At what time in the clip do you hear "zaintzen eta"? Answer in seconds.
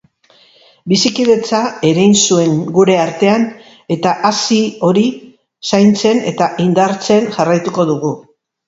5.73-6.53